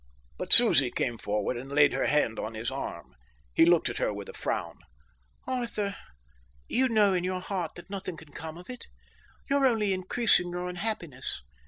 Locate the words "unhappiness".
10.67-11.43